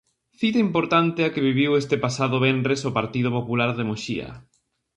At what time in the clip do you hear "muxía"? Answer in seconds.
3.89-4.29